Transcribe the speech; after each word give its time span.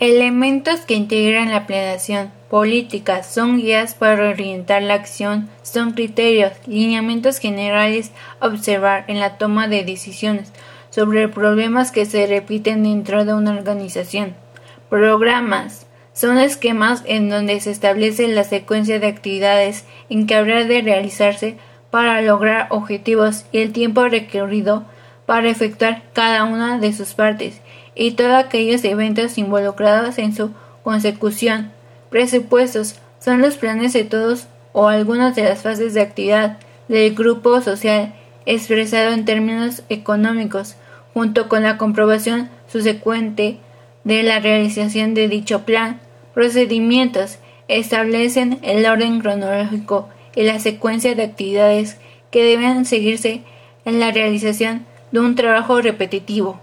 Elementos 0.00 0.82
que 0.82 0.94
integran 0.94 1.50
la 1.50 1.66
planeación 1.66 2.30
política 2.48 3.24
son 3.24 3.58
guías 3.58 3.94
para 3.94 4.28
orientar 4.28 4.80
la 4.80 4.94
acción, 4.94 5.48
son 5.64 5.90
criterios, 5.90 6.52
lineamientos 6.68 7.38
generales 7.38 8.12
a 8.38 8.46
observar 8.46 9.06
en 9.08 9.18
la 9.18 9.38
toma 9.38 9.66
de 9.66 9.82
decisiones 9.82 10.52
sobre 10.90 11.26
problemas 11.26 11.90
que 11.90 12.04
se 12.04 12.28
repiten 12.28 12.84
dentro 12.84 13.24
de 13.24 13.34
una 13.34 13.50
organización. 13.50 14.36
Programas 14.88 15.88
son 16.12 16.38
esquemas 16.38 17.02
en 17.04 17.28
donde 17.28 17.58
se 17.58 17.72
establece 17.72 18.28
la 18.28 18.44
secuencia 18.44 19.00
de 19.00 19.08
actividades 19.08 19.84
en 20.08 20.28
que 20.28 20.36
habrá 20.36 20.62
de 20.62 20.80
realizarse 20.80 21.56
para 21.90 22.22
lograr 22.22 22.68
objetivos 22.70 23.46
y 23.50 23.58
el 23.58 23.72
tiempo 23.72 24.06
requerido 24.08 24.84
para 25.26 25.50
efectuar 25.50 26.04
cada 26.12 26.44
una 26.44 26.78
de 26.78 26.92
sus 26.92 27.14
partes 27.14 27.60
y 27.98 28.12
todos 28.12 28.32
aquellos 28.32 28.84
eventos 28.84 29.36
involucrados 29.36 30.18
en 30.18 30.34
su 30.34 30.52
consecución. 30.84 31.72
Presupuestos 32.08 32.94
son 33.18 33.42
los 33.42 33.56
planes 33.56 33.92
de 33.92 34.04
todos 34.04 34.46
o 34.72 34.86
algunas 34.86 35.34
de 35.34 35.42
las 35.42 35.62
fases 35.62 35.92
de 35.92 36.00
actividad 36.00 36.58
del 36.86 37.14
grupo 37.14 37.60
social 37.60 38.14
expresado 38.46 39.12
en 39.12 39.24
términos 39.24 39.82
económicos, 39.88 40.76
junto 41.12 41.48
con 41.48 41.64
la 41.64 41.76
comprobación 41.76 42.48
subsecuente 42.68 43.58
de 44.04 44.22
la 44.22 44.38
realización 44.38 45.12
de 45.14 45.28
dicho 45.28 45.64
plan. 45.64 46.00
Procedimientos 46.32 47.38
establecen 47.66 48.60
el 48.62 48.86
orden 48.86 49.20
cronológico 49.20 50.08
y 50.36 50.44
la 50.44 50.60
secuencia 50.60 51.16
de 51.16 51.24
actividades 51.24 51.98
que 52.30 52.44
deben 52.44 52.84
seguirse 52.84 53.42
en 53.84 53.98
la 53.98 54.12
realización 54.12 54.86
de 55.10 55.18
un 55.20 55.34
trabajo 55.34 55.80
repetitivo. 55.80 56.60